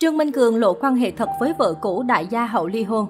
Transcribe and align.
Trương 0.00 0.16
Minh 0.16 0.32
Cường 0.32 0.56
lộ 0.56 0.74
quan 0.74 0.96
hệ 0.96 1.10
thật 1.10 1.28
với 1.40 1.52
vợ 1.58 1.74
cũ 1.80 2.02
đại 2.02 2.26
gia 2.26 2.46
hậu 2.46 2.66
ly 2.66 2.82
hôn. 2.82 3.06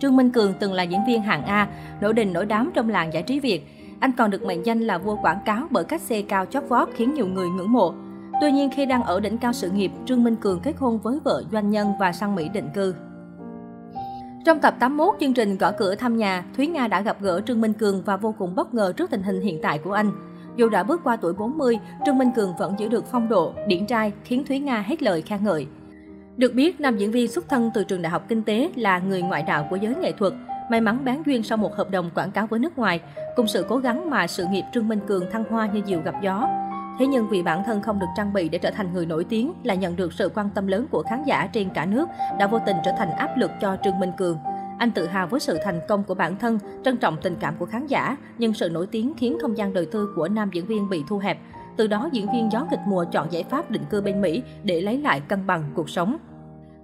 Trương 0.00 0.16
Minh 0.16 0.30
Cường 0.30 0.54
từng 0.60 0.72
là 0.72 0.82
diễn 0.82 1.00
viên 1.06 1.22
hạng 1.22 1.44
A, 1.44 1.68
nổi 2.00 2.12
đình 2.12 2.32
nổi 2.32 2.46
đám 2.46 2.70
trong 2.74 2.88
làng 2.88 3.12
giải 3.12 3.22
trí 3.22 3.40
Việt. 3.40 3.66
Anh 4.00 4.12
còn 4.18 4.30
được 4.30 4.42
mệnh 4.42 4.66
danh 4.66 4.80
là 4.80 4.98
vua 4.98 5.16
quảng 5.22 5.38
cáo 5.44 5.66
bởi 5.70 5.84
cách 5.84 6.00
xe 6.00 6.22
cao 6.22 6.46
chót 6.46 6.68
vót 6.68 6.88
khiến 6.94 7.14
nhiều 7.14 7.26
người 7.26 7.48
ngưỡng 7.48 7.72
mộ. 7.72 7.94
Tuy 8.40 8.52
nhiên 8.52 8.70
khi 8.74 8.86
đang 8.86 9.02
ở 9.02 9.20
đỉnh 9.20 9.38
cao 9.38 9.52
sự 9.52 9.70
nghiệp, 9.70 9.90
Trương 10.06 10.24
Minh 10.24 10.36
Cường 10.36 10.60
kết 10.60 10.76
hôn 10.78 10.98
với 10.98 11.18
vợ 11.24 11.42
doanh 11.52 11.70
nhân 11.70 11.92
và 12.00 12.12
sang 12.12 12.34
Mỹ 12.34 12.48
định 12.48 12.68
cư. 12.74 12.94
Trong 14.46 14.58
tập 14.58 14.74
81 14.78 15.14
chương 15.20 15.34
trình 15.34 15.58
Gõ 15.58 15.72
cửa 15.72 15.94
thăm 15.94 16.16
nhà, 16.16 16.44
Thúy 16.56 16.66
Nga 16.66 16.88
đã 16.88 17.00
gặp 17.00 17.16
gỡ 17.20 17.40
Trương 17.46 17.60
Minh 17.60 17.72
Cường 17.72 18.02
và 18.02 18.16
vô 18.16 18.34
cùng 18.38 18.54
bất 18.54 18.74
ngờ 18.74 18.92
trước 18.96 19.10
tình 19.10 19.22
hình 19.22 19.40
hiện 19.40 19.58
tại 19.62 19.78
của 19.78 19.92
anh. 19.92 20.10
Dù 20.56 20.68
đã 20.68 20.82
bước 20.82 21.00
qua 21.04 21.16
tuổi 21.16 21.32
40, 21.32 21.78
Trương 22.06 22.18
Minh 22.18 22.30
Cường 22.36 22.52
vẫn 22.58 22.74
giữ 22.78 22.88
được 22.88 23.04
phong 23.06 23.28
độ, 23.28 23.52
điển 23.66 23.86
trai, 23.86 24.12
khiến 24.24 24.44
Thúy 24.48 24.58
Nga 24.58 24.80
hết 24.80 25.02
lời 25.02 25.22
khen 25.22 25.44
ngợi. 25.44 25.66
Được 26.36 26.54
biết, 26.54 26.80
nam 26.80 26.96
diễn 26.96 27.10
viên 27.10 27.28
xuất 27.28 27.48
thân 27.48 27.70
từ 27.74 27.84
trường 27.84 28.02
Đại 28.02 28.10
học 28.10 28.24
Kinh 28.28 28.42
tế 28.42 28.70
là 28.76 28.98
người 28.98 29.22
ngoại 29.22 29.42
đạo 29.42 29.66
của 29.70 29.76
giới 29.76 29.94
nghệ 29.94 30.12
thuật. 30.12 30.32
May 30.70 30.80
mắn 30.80 31.04
bán 31.04 31.22
duyên 31.26 31.42
sau 31.42 31.58
một 31.58 31.76
hợp 31.76 31.90
đồng 31.90 32.10
quảng 32.14 32.30
cáo 32.30 32.46
với 32.46 32.60
nước 32.60 32.78
ngoài, 32.78 33.00
cùng 33.36 33.46
sự 33.46 33.66
cố 33.68 33.76
gắng 33.76 34.10
mà 34.10 34.26
sự 34.26 34.44
nghiệp 34.50 34.62
Trương 34.74 34.88
Minh 34.88 35.00
Cường 35.06 35.30
thăng 35.30 35.44
hoa 35.50 35.66
như 35.66 35.82
diều 35.86 36.00
gặp 36.00 36.14
gió. 36.22 36.48
Thế 36.98 37.06
nhưng 37.06 37.28
vì 37.28 37.42
bản 37.42 37.62
thân 37.66 37.82
không 37.82 37.98
được 37.98 38.06
trang 38.16 38.32
bị 38.32 38.48
để 38.48 38.58
trở 38.58 38.70
thành 38.70 38.92
người 38.92 39.06
nổi 39.06 39.24
tiếng, 39.24 39.52
là 39.64 39.74
nhận 39.74 39.96
được 39.96 40.12
sự 40.12 40.30
quan 40.34 40.50
tâm 40.54 40.66
lớn 40.66 40.86
của 40.90 41.02
khán 41.02 41.22
giả 41.26 41.48
trên 41.52 41.68
cả 41.74 41.86
nước, 41.86 42.08
đã 42.38 42.46
vô 42.46 42.58
tình 42.66 42.76
trở 42.84 42.92
thành 42.98 43.10
áp 43.10 43.36
lực 43.36 43.50
cho 43.60 43.76
Trương 43.84 43.98
Minh 43.98 44.12
Cường. 44.18 44.38
Anh 44.78 44.90
tự 44.90 45.06
hào 45.06 45.26
với 45.26 45.40
sự 45.40 45.58
thành 45.64 45.80
công 45.88 46.04
của 46.04 46.14
bản 46.14 46.36
thân, 46.36 46.58
trân 46.84 46.96
trọng 46.96 47.16
tình 47.22 47.36
cảm 47.40 47.54
của 47.58 47.66
khán 47.66 47.86
giả, 47.86 48.16
nhưng 48.38 48.54
sự 48.54 48.68
nổi 48.68 48.86
tiếng 48.86 49.12
khiến 49.16 49.38
không 49.40 49.56
gian 49.56 49.72
đời 49.72 49.86
tư 49.86 50.12
của 50.16 50.28
nam 50.28 50.50
diễn 50.52 50.66
viên 50.66 50.88
bị 50.90 51.02
thu 51.08 51.18
hẹp. 51.18 51.38
Từ 51.76 51.86
đó, 51.86 52.08
diễn 52.12 52.32
viên 52.32 52.52
gió 52.52 52.66
kịch 52.70 52.80
mùa 52.86 53.04
chọn 53.12 53.32
giải 53.32 53.44
pháp 53.50 53.70
định 53.70 53.82
cư 53.90 54.00
bên 54.00 54.20
Mỹ 54.20 54.42
để 54.64 54.80
lấy 54.80 54.98
lại 54.98 55.20
cân 55.20 55.46
bằng 55.46 55.62
cuộc 55.74 55.90
sống. 55.90 56.16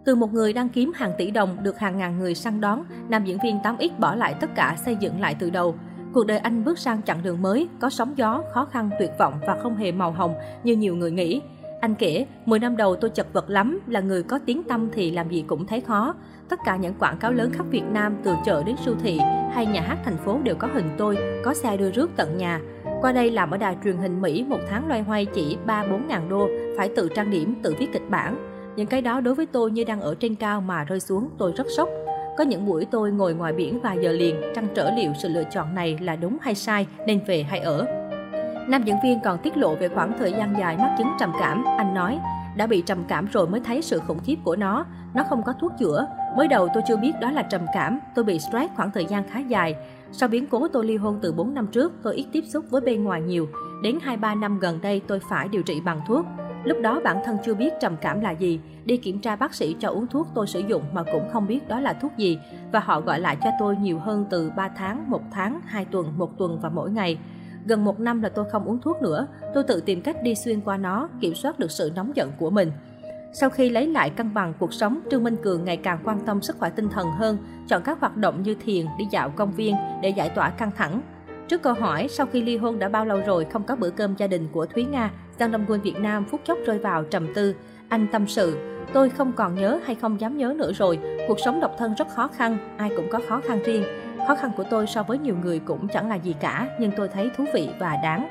Từ 0.05 0.14
một 0.14 0.33
người 0.33 0.52
đang 0.52 0.69
kiếm 0.69 0.92
hàng 0.95 1.12
tỷ 1.19 1.30
đồng 1.30 1.56
được 1.62 1.78
hàng 1.78 1.98
ngàn 1.98 2.19
người 2.19 2.34
săn 2.34 2.60
đón, 2.60 2.84
nam 3.09 3.24
diễn 3.24 3.39
viên 3.42 3.58
8X 3.58 3.91
bỏ 3.98 4.14
lại 4.14 4.34
tất 4.41 4.55
cả 4.55 4.77
xây 4.84 4.97
dựng 4.97 5.20
lại 5.20 5.36
từ 5.39 5.50
đầu. 5.50 5.75
Cuộc 6.12 6.27
đời 6.27 6.39
anh 6.39 6.64
bước 6.64 6.78
sang 6.78 7.03
chặng 7.03 7.22
đường 7.22 7.42
mới, 7.42 7.69
có 7.81 7.91
sóng 7.91 8.12
gió, 8.16 8.42
khó 8.53 8.64
khăn, 8.64 8.91
tuyệt 8.98 9.11
vọng 9.19 9.34
và 9.47 9.58
không 9.62 9.77
hề 9.77 9.92
màu 9.92 10.11
hồng 10.11 10.34
như 10.64 10.77
nhiều 10.77 10.97
người 10.97 11.11
nghĩ. 11.11 11.41
Anh 11.81 11.94
kể, 11.94 12.27
10 12.47 12.59
năm 12.59 12.77
đầu 12.77 12.97
tôi 12.97 13.11
chật 13.11 13.33
vật 13.33 13.50
lắm, 13.50 13.81
là 13.86 14.00
người 14.00 14.22
có 14.22 14.38
tiếng 14.47 14.62
tâm 14.62 14.88
thì 14.92 15.11
làm 15.11 15.28
gì 15.28 15.44
cũng 15.47 15.66
thấy 15.66 15.81
khó. 15.81 16.14
Tất 16.48 16.59
cả 16.64 16.77
những 16.77 16.94
quảng 16.94 17.19
cáo 17.19 17.33
lớn 17.33 17.50
khắp 17.53 17.66
Việt 17.70 17.84
Nam 17.92 18.16
từ 18.25 18.34
chợ 18.44 18.62
đến 18.62 18.77
siêu 18.84 18.94
thị 19.03 19.19
hay 19.53 19.66
nhà 19.66 19.81
hát 19.81 19.98
thành 20.05 20.16
phố 20.16 20.38
đều 20.44 20.55
có 20.55 20.69
hình 20.75 20.91
tôi, 20.98 21.19
có 21.44 21.55
xe 21.55 21.77
đưa 21.77 21.91
rước 21.91 22.11
tận 22.16 22.38
nhà. 22.38 22.61
Qua 23.03 23.12
đây 23.12 23.31
làm 23.31 23.50
ở 23.50 23.56
đài 23.56 23.77
truyền 23.84 23.97
hình 23.97 24.20
Mỹ 24.20 24.45
một 24.48 24.58
tháng 24.70 24.89
loay 24.89 25.03
hoay 25.03 25.27
chỉ 25.27 25.56
3-4 25.67 26.06
ngàn 26.06 26.28
đô, 26.28 26.48
phải 26.77 26.91
tự 26.97 27.09
trang 27.14 27.31
điểm, 27.31 27.55
tự 27.62 27.75
viết 27.78 27.86
kịch 27.92 28.11
bản. 28.11 28.36
Những 28.77 28.86
cái 28.86 29.03
đó 29.03 29.20
đối 29.20 29.34
với 29.34 29.47
tôi 29.47 29.70
như 29.70 29.84
đang 29.84 30.00
ở 30.00 30.14
trên 30.20 30.34
cao 30.34 30.61
mà 30.61 30.84
rơi 30.84 31.00
xuống, 31.00 31.28
tôi 31.39 31.53
rất 31.56 31.67
sốc. 31.77 31.89
Có 32.39 32.44
những 32.44 32.67
buổi 32.67 32.86
tôi 32.91 33.12
ngồi 33.12 33.34
ngoài 33.34 33.53
biển 33.53 33.81
vài 33.81 33.98
giờ 34.03 34.12
liền, 34.12 34.41
trăn 34.55 34.69
trở 34.75 34.91
liệu 34.91 35.12
sự 35.22 35.28
lựa 35.28 35.44
chọn 35.44 35.75
này 35.75 35.98
là 36.00 36.17
đúng 36.17 36.39
hay 36.41 36.55
sai, 36.55 36.86
nên 37.06 37.20
về 37.27 37.42
hay 37.42 37.61
ở. 37.61 37.86
Nam 38.69 38.83
diễn 38.83 38.97
viên 39.05 39.20
còn 39.25 39.39
tiết 39.39 39.56
lộ 39.56 39.75
về 39.75 39.89
khoảng 39.89 40.19
thời 40.19 40.33
gian 40.33 40.55
dài 40.59 40.77
mắc 40.77 40.94
chứng 40.98 41.12
trầm 41.20 41.33
cảm. 41.41 41.64
Anh 41.78 41.94
nói, 41.94 42.19
đã 42.56 42.67
bị 42.67 42.83
trầm 42.86 43.05
cảm 43.08 43.27
rồi 43.33 43.48
mới 43.48 43.61
thấy 43.61 43.83
sự 43.83 44.00
khủng 44.06 44.19
khiếp 44.25 44.36
của 44.45 44.56
nó. 44.56 44.84
Nó 45.14 45.25
không 45.28 45.42
có 45.42 45.53
thuốc 45.61 45.72
chữa. 45.78 46.06
Mới 46.36 46.48
đầu 46.48 46.69
tôi 46.75 46.83
chưa 46.89 46.97
biết 46.97 47.12
đó 47.20 47.31
là 47.31 47.42
trầm 47.42 47.61
cảm. 47.75 47.98
Tôi 48.14 48.25
bị 48.25 48.39
stress 48.39 48.75
khoảng 48.77 48.91
thời 48.91 49.05
gian 49.05 49.28
khá 49.28 49.41
dài. 49.41 49.77
Sau 50.12 50.28
biến 50.28 50.47
cố 50.47 50.69
tôi 50.69 50.84
ly 50.84 50.97
hôn 50.97 51.19
từ 51.22 51.33
4 51.33 51.55
năm 51.55 51.67
trước, 51.67 51.92
tôi 52.03 52.17
ít 52.17 52.27
tiếp 52.33 52.44
xúc 52.47 52.64
với 52.70 52.81
bên 52.81 53.05
ngoài 53.05 53.20
nhiều. 53.20 53.48
Đến 53.83 53.98
2-3 54.05 54.41
năm 54.41 54.59
gần 54.59 54.78
đây 54.83 55.03
tôi 55.06 55.20
phải 55.20 55.48
điều 55.48 55.62
trị 55.62 55.81
bằng 55.81 56.00
thuốc. 56.06 56.27
Lúc 56.64 56.78
đó 56.83 57.00
bản 57.05 57.19
thân 57.25 57.36
chưa 57.44 57.55
biết 57.55 57.72
trầm 57.81 57.97
cảm 58.00 58.20
là 58.20 58.31
gì, 58.31 58.61
đi 58.84 58.97
kiểm 58.97 59.19
tra 59.19 59.37
bác 59.37 59.55
sĩ 59.55 59.77
cho 59.81 59.89
uống 59.89 60.06
thuốc 60.06 60.28
tôi 60.34 60.47
sử 60.47 60.61
dụng 60.61 60.83
mà 60.92 61.03
cũng 61.12 61.28
không 61.33 61.47
biết 61.47 61.69
đó 61.69 61.81
là 61.81 61.92
thuốc 61.92 62.12
gì 62.16 62.39
và 62.72 62.81
họ 62.81 63.00
gọi 63.00 63.20
lại 63.20 63.37
cho 63.44 63.50
tôi 63.59 63.77
nhiều 63.77 63.98
hơn 63.98 64.27
từ 64.31 64.50
3 64.56 64.69
tháng, 64.69 65.11
1 65.11 65.22
tháng, 65.31 65.61
2 65.66 65.84
tuần, 65.84 66.12
1 66.16 66.39
tuần 66.39 66.59
và 66.62 66.69
mỗi 66.69 66.91
ngày. 66.91 67.19
Gần 67.67 67.84
một 67.84 68.00
năm 68.00 68.23
là 68.23 68.28
tôi 68.28 68.45
không 68.50 68.65
uống 68.65 68.81
thuốc 68.81 69.03
nữa, 69.03 69.27
tôi 69.55 69.65
tự 69.65 69.81
tìm 69.81 70.00
cách 70.03 70.23
đi 70.23 70.34
xuyên 70.34 70.61
qua 70.61 70.77
nó, 70.77 71.09
kiểm 71.21 71.34
soát 71.34 71.59
được 71.59 71.71
sự 71.71 71.93
nóng 71.95 72.17
giận 72.17 72.33
của 72.39 72.50
mình. 72.50 72.73
Sau 73.34 73.50
khi 73.50 73.71
lấy 73.71 73.87
lại 73.87 74.11
cân 74.11 74.34
bằng 74.34 74.55
cuộc 74.59 74.73
sống, 74.73 75.00
Trương 75.11 75.25
Minh 75.25 75.37
Cường 75.43 75.65
ngày 75.65 75.77
càng 75.77 75.99
quan 76.05 76.21
tâm 76.27 76.43
sức 76.43 76.56
khỏe 76.59 76.71
tinh 76.71 76.89
thần 76.89 77.06
hơn, 77.19 77.39
chọn 77.69 77.83
các 77.83 78.00
hoạt 78.00 78.17
động 78.17 78.43
như 78.43 78.55
thiền, 78.55 78.87
đi 78.99 79.05
dạo 79.11 79.31
công 79.37 79.53
viên 79.53 79.75
để 80.03 80.09
giải 80.09 80.28
tỏa 80.28 80.50
căng 80.50 80.71
thẳng. 80.77 81.00
Trước 81.49 81.62
câu 81.62 81.73
hỏi 81.75 82.09
sau 82.09 82.27
khi 82.27 82.43
ly 82.43 82.56
hôn 82.56 82.78
đã 82.78 82.89
bao 82.89 83.05
lâu 83.05 83.21
rồi 83.27 83.45
không 83.45 83.65
có 83.65 83.77
bữa 83.77 83.91
cơm 83.91 84.17
gia 84.17 84.27
đình 84.27 84.49
của 84.53 84.67
Thúy 84.67 84.84
Nga, 84.84 85.11
Giang 85.39 85.53
Đông 85.53 85.65
Quân 85.69 85.81
Việt 85.81 85.97
Nam 85.99 86.25
phút 86.31 86.41
chốc 86.44 86.59
rơi 86.67 86.79
vào 86.79 87.05
trầm 87.05 87.34
tư. 87.34 87.55
Anh 87.89 88.06
tâm 88.12 88.27
sự, 88.29 88.72
tôi 88.93 89.10
không 89.10 89.32
còn 89.32 89.54
nhớ 89.54 89.81
hay 89.84 89.94
không 89.94 90.20
dám 90.20 90.38
nhớ 90.38 90.54
nữa 90.56 90.72
rồi. 90.72 90.98
Cuộc 91.28 91.41
sống 91.44 91.60
độc 91.60 91.75
thân 91.78 91.94
rất 91.94 92.09
khó 92.09 92.28
khăn, 92.28 92.59
ai 92.76 92.91
cũng 92.97 93.09
có 93.10 93.20
khó 93.28 93.41
khăn 93.41 93.62
riêng. 93.65 93.84
Khó 94.28 94.34
khăn 94.34 94.50
của 94.56 94.65
tôi 94.70 94.87
so 94.87 95.03
với 95.03 95.19
nhiều 95.19 95.37
người 95.43 95.59
cũng 95.59 95.88
chẳng 95.88 96.09
là 96.09 96.15
gì 96.15 96.34
cả, 96.41 96.69
nhưng 96.81 96.91
tôi 96.97 97.09
thấy 97.09 97.31
thú 97.37 97.44
vị 97.54 97.69
và 97.78 97.97
đáng. 98.03 98.28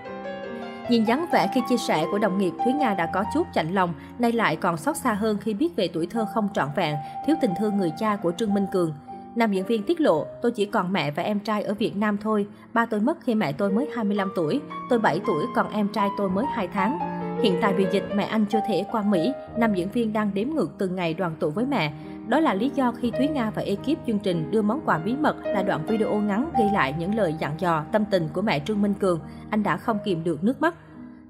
Nhìn 0.89 1.03
dáng 1.03 1.25
vẻ 1.31 1.50
khi 1.53 1.62
chia 1.69 1.78
sẻ 1.78 2.06
của 2.12 2.19
đồng 2.19 2.38
nghiệp, 2.38 2.51
Thúy 2.63 2.73
Nga 2.73 2.94
đã 2.94 3.06
có 3.06 3.23
chút 3.34 3.47
chạnh 3.53 3.73
lòng, 3.73 3.94
nay 4.19 4.31
lại 4.31 4.56
còn 4.56 4.78
xót 4.78 4.97
xa 4.97 5.13
hơn 5.13 5.38
khi 5.38 5.53
biết 5.53 5.75
về 5.75 5.88
tuổi 5.94 6.07
thơ 6.07 6.25
không 6.34 6.50
trọn 6.53 6.68
vẹn, 6.75 6.95
thiếu 7.25 7.35
tình 7.41 7.51
thương 7.59 7.78
người 7.78 7.91
cha 8.00 8.16
của 8.16 8.31
Trương 8.31 8.53
Minh 8.53 8.66
Cường. 8.72 8.94
Nam 9.35 9.51
diễn 9.51 9.66
viên 9.66 9.83
tiết 9.83 10.01
lộ, 10.01 10.25
tôi 10.41 10.51
chỉ 10.51 10.66
còn 10.66 10.94
mẹ 10.94 11.12
và 11.12 11.23
em 11.23 11.39
trai 11.39 11.63
ở 11.63 11.73
Việt 11.73 11.95
Nam 11.95 12.18
thôi. 12.18 12.47
Ba 12.73 12.85
tôi 12.85 13.00
mất 13.00 13.18
khi 13.22 13.35
mẹ 13.35 13.51
tôi 13.51 13.72
mới 13.72 13.88
25 13.95 14.31
tuổi, 14.35 14.62
tôi 14.89 15.00
7 15.00 15.19
tuổi 15.28 15.45
còn 15.56 15.72
em 15.72 15.88
trai 15.88 16.09
tôi 16.18 16.29
mới 16.29 16.45
2 16.56 16.68
tháng. 16.68 17.20
Hiện 17.44 17.57
tại 17.62 17.74
vì 17.74 17.88
dịch 17.91 18.03
mẹ 18.16 18.24
anh 18.24 18.46
chưa 18.46 18.59
thể 18.68 18.85
qua 18.91 19.02
Mỹ, 19.02 19.34
nam 19.57 19.74
diễn 19.74 19.90
viên 19.90 20.13
đang 20.13 20.31
đếm 20.34 20.47
ngược 20.50 20.72
từng 20.78 20.96
ngày 20.96 21.13
đoàn 21.13 21.35
tụ 21.40 21.50
với 21.50 21.66
mẹ. 21.66 21.94
Đó 22.28 22.40
là 22.40 22.53
lý 22.53 22.72
do 22.75 22.91
khi 22.91 23.12
Thúy 23.12 23.28
Nga 23.28 23.50
và 23.50 23.62
ekip 23.62 24.07
chương 24.07 24.19
trình 24.19 24.52
đưa 24.52 24.62
món 24.62 24.81
quà 24.85 24.97
bí 24.97 25.16
mật 25.16 25.35
là 25.46 25.63
đoạn 25.63 25.85
video 25.88 26.16
ngắn 26.16 26.50
ghi 26.57 26.63
lại 26.74 26.96
những 27.00 27.16
lời 27.16 27.35
dặn 27.40 27.51
dò, 27.59 27.84
tâm 27.91 28.06
tình 28.12 28.28
của 28.34 28.41
mẹ 28.41 28.59
Trương 28.59 28.81
Minh 28.81 28.94
Cường, 28.94 29.19
anh 29.50 29.63
đã 29.63 29.78
không 29.78 29.97
kìm 30.06 30.24
được 30.24 30.44
nước 30.44 30.62
mắt. 30.62 30.75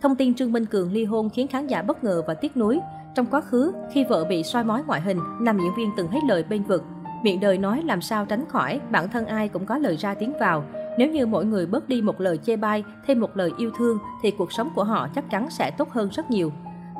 Thông 0.01 0.15
tin 0.15 0.33
Trương 0.33 0.51
Minh 0.51 0.65
Cường 0.65 0.91
ly 0.91 1.05
hôn 1.05 1.29
khiến 1.29 1.47
khán 1.47 1.67
giả 1.67 1.81
bất 1.81 2.03
ngờ 2.03 2.21
và 2.27 2.33
tiếc 2.33 2.57
nuối. 2.57 2.79
Trong 3.15 3.25
quá 3.25 3.41
khứ, 3.41 3.73
khi 3.93 4.03
vợ 4.03 4.25
bị 4.29 4.43
soi 4.43 4.63
mói 4.63 4.83
ngoại 4.87 5.01
hình, 5.01 5.17
nam 5.41 5.59
diễn 5.59 5.75
viên 5.77 5.89
từng 5.97 6.07
hết 6.07 6.19
lời 6.27 6.43
bên 6.49 6.63
vực, 6.63 6.83
Miệng 7.23 7.39
đời 7.39 7.57
nói 7.57 7.81
làm 7.85 8.01
sao 8.01 8.25
tránh 8.25 8.45
khỏi, 8.49 8.79
bản 8.91 9.09
thân 9.09 9.25
ai 9.25 9.47
cũng 9.47 9.65
có 9.65 9.77
lời 9.77 9.97
ra 9.97 10.13
tiếng 10.13 10.33
vào. 10.39 10.63
Nếu 10.97 11.09
như 11.09 11.25
mỗi 11.25 11.45
người 11.45 11.65
bớt 11.65 11.89
đi 11.89 12.01
một 12.01 12.21
lời 12.21 12.37
chê 12.37 12.55
bai, 12.55 12.83
thêm 13.07 13.19
một 13.19 13.37
lời 13.37 13.51
yêu 13.57 13.71
thương, 13.77 13.97
thì 14.21 14.31
cuộc 14.31 14.51
sống 14.51 14.69
của 14.75 14.83
họ 14.83 15.07
chắc 15.15 15.29
chắn 15.29 15.49
sẽ 15.49 15.71
tốt 15.77 15.91
hơn 15.91 16.09
rất 16.11 16.31
nhiều. 16.31 16.51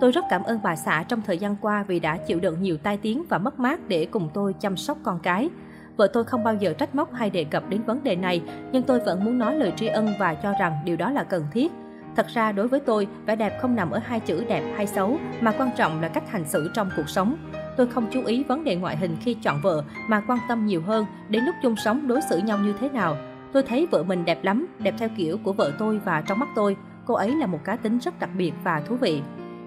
Tôi 0.01 0.11
rất 0.11 0.25
cảm 0.29 0.43
ơn 0.43 0.59
bà 0.63 0.75
xã 0.75 1.03
trong 1.03 1.21
thời 1.21 1.37
gian 1.37 1.55
qua 1.61 1.83
vì 1.83 1.99
đã 1.99 2.17
chịu 2.17 2.39
đựng 2.39 2.61
nhiều 2.61 2.77
tai 2.77 2.97
tiếng 2.97 3.23
và 3.29 3.37
mất 3.37 3.59
mát 3.59 3.79
để 3.87 4.07
cùng 4.11 4.29
tôi 4.33 4.53
chăm 4.59 4.77
sóc 4.77 4.97
con 5.03 5.19
cái. 5.19 5.49
Vợ 5.97 6.07
tôi 6.07 6.23
không 6.23 6.43
bao 6.43 6.55
giờ 6.55 6.73
trách 6.73 6.95
móc 6.95 7.13
hay 7.13 7.29
đề 7.29 7.43
cập 7.43 7.69
đến 7.69 7.81
vấn 7.83 8.03
đề 8.03 8.15
này, 8.15 8.41
nhưng 8.71 8.83
tôi 8.83 8.99
vẫn 8.99 9.23
muốn 9.23 9.37
nói 9.37 9.55
lời 9.55 9.73
tri 9.75 9.87
ân 9.87 10.07
và 10.19 10.33
cho 10.33 10.53
rằng 10.59 10.73
điều 10.85 10.97
đó 10.97 11.11
là 11.11 11.23
cần 11.23 11.45
thiết. 11.51 11.71
Thật 12.15 12.27
ra 12.33 12.51
đối 12.51 12.67
với 12.67 12.79
tôi, 12.79 13.07
vẻ 13.25 13.35
đẹp 13.35 13.59
không 13.61 13.75
nằm 13.75 13.91
ở 13.91 13.99
hai 14.03 14.19
chữ 14.19 14.43
đẹp 14.47 14.73
hay 14.75 14.87
xấu, 14.87 15.17
mà 15.41 15.51
quan 15.57 15.69
trọng 15.77 16.01
là 16.01 16.07
cách 16.07 16.29
hành 16.29 16.45
xử 16.45 16.71
trong 16.73 16.89
cuộc 16.97 17.09
sống. 17.09 17.35
Tôi 17.77 17.87
không 17.87 18.07
chú 18.11 18.25
ý 18.25 18.43
vấn 18.43 18.63
đề 18.63 18.75
ngoại 18.75 18.97
hình 18.97 19.17
khi 19.21 19.33
chọn 19.33 19.61
vợ 19.63 19.83
mà 20.07 20.21
quan 20.27 20.39
tâm 20.47 20.65
nhiều 20.65 20.81
hơn 20.81 21.05
đến 21.29 21.43
lúc 21.43 21.55
chung 21.63 21.75
sống 21.75 22.07
đối 22.07 22.21
xử 22.29 22.37
nhau 22.37 22.57
như 22.57 22.73
thế 22.79 22.89
nào. 22.89 23.15
Tôi 23.53 23.63
thấy 23.63 23.87
vợ 23.91 24.03
mình 24.03 24.25
đẹp 24.25 24.43
lắm, 24.43 24.67
đẹp 24.79 24.95
theo 24.97 25.09
kiểu 25.17 25.37
của 25.43 25.53
vợ 25.53 25.71
tôi 25.79 25.99
và 25.99 26.21
trong 26.21 26.39
mắt 26.39 26.49
tôi, 26.55 26.77
cô 27.05 27.13
ấy 27.13 27.35
là 27.35 27.45
một 27.45 27.59
cá 27.63 27.75
tính 27.75 27.99
rất 27.99 28.19
đặc 28.19 28.29
biệt 28.37 28.53
và 28.63 28.81
thú 28.87 28.95
vị. 28.95 29.21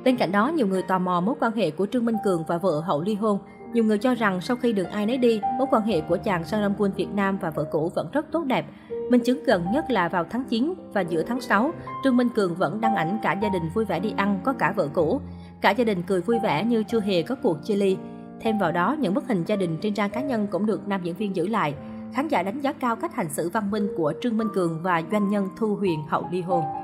Bên 0.05 0.17
cạnh 0.17 0.33
đó, 0.33 0.49
nhiều 0.49 0.67
người 0.67 0.83
tò 0.83 0.99
mò 0.99 1.21
mối 1.21 1.35
quan 1.41 1.53
hệ 1.53 1.71
của 1.71 1.87
Trương 1.87 2.05
Minh 2.05 2.17
Cường 2.25 2.45
và 2.49 2.59
vợ 2.59 2.81
hậu 2.81 3.03
ly 3.03 3.15
hôn. 3.15 3.39
Nhiều 3.73 3.85
người 3.85 3.99
cho 3.99 4.15
rằng 4.15 4.41
sau 4.41 4.57
khi 4.57 4.73
đường 4.73 4.89
ai 4.89 5.07
nấy 5.07 5.19
đi, 5.19 5.41
mối 5.59 5.67
quan 5.71 5.83
hệ 5.83 6.01
của 6.01 6.17
chàng 6.17 6.45
Sang 6.45 6.63
Lâm 6.63 6.73
Quân 6.79 6.93
Việt 6.97 7.09
Nam 7.15 7.39
và 7.41 7.51
vợ 7.51 7.65
cũ 7.65 7.93
vẫn 7.95 8.09
rất 8.13 8.27
tốt 8.33 8.45
đẹp. 8.45 8.67
Minh 9.11 9.21
chứng 9.21 9.45
gần 9.45 9.67
nhất 9.73 9.91
là 9.91 10.09
vào 10.09 10.25
tháng 10.31 10.45
9 10.45 10.75
và 10.93 11.01
giữa 11.01 11.23
tháng 11.23 11.41
6, 11.41 11.73
Trương 12.05 12.17
Minh 12.17 12.29
Cường 12.29 12.55
vẫn 12.55 12.81
đăng 12.81 12.97
ảnh 12.97 13.19
cả 13.23 13.33
gia 13.43 13.49
đình 13.49 13.63
vui 13.75 13.85
vẻ 13.85 14.01
đi 14.01 14.13
ăn, 14.17 14.41
có 14.45 14.53
cả 14.53 14.73
vợ 14.77 14.89
cũ. 14.95 15.21
Cả 15.61 15.71
gia 15.71 15.85
đình 15.85 16.03
cười 16.03 16.21
vui 16.21 16.39
vẻ 16.43 16.65
như 16.65 16.83
chưa 16.83 17.01
hề 17.01 17.23
có 17.23 17.35
cuộc 17.35 17.65
chia 17.65 17.77
ly. 17.77 17.97
Thêm 18.41 18.59
vào 18.59 18.73
đó, 18.73 18.97
những 18.99 19.15
bức 19.15 19.29
hình 19.29 19.45
gia 19.47 19.57
đình 19.57 19.79
trên 19.83 19.95
trang 19.95 20.11
cá 20.11 20.21
nhân 20.21 20.47
cũng 20.51 20.67
được 20.67 20.89
nam 20.89 21.01
diễn 21.03 21.15
viên 21.15 21.37
giữ 21.37 21.47
lại. 21.47 21.75
Khán 22.15 22.29
giả 22.29 22.43
đánh 22.43 22.61
giá 22.61 22.73
cao 22.73 22.97
cách 22.97 23.15
hành 23.15 23.29
xử 23.29 23.49
văn 23.49 23.71
minh 23.71 23.89
của 23.97 24.13
Trương 24.23 24.37
Minh 24.37 24.49
Cường 24.55 24.83
và 24.83 25.03
doanh 25.13 25.29
nhân 25.29 25.49
Thu 25.57 25.77
Huyền 25.77 26.03
hậu 26.09 26.29
ly 26.31 26.41
hôn. 26.41 26.84